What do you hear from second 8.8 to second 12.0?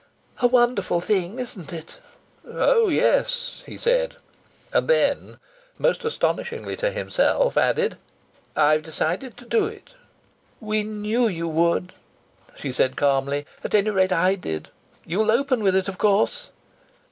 decided to do it." "We knew you would,"